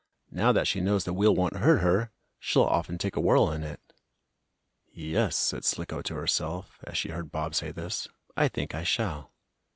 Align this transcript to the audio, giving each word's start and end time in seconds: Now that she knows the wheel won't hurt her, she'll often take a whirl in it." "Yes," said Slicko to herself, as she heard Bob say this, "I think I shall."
Now 0.31 0.51
that 0.53 0.65
she 0.67 0.81
knows 0.81 1.03
the 1.03 1.13
wheel 1.13 1.35
won't 1.35 1.57
hurt 1.57 1.81
her, 1.81 2.09
she'll 2.39 2.63
often 2.63 2.97
take 2.97 3.15
a 3.15 3.19
whirl 3.21 3.51
in 3.51 3.61
it." 3.61 3.79
"Yes," 4.91 5.35
said 5.35 5.63
Slicko 5.63 6.01
to 6.01 6.15
herself, 6.15 6.79
as 6.85 6.97
she 6.97 7.09
heard 7.09 7.31
Bob 7.31 7.53
say 7.53 7.71
this, 7.71 8.07
"I 8.35 8.47
think 8.47 8.73
I 8.73 8.81
shall." 8.81 9.31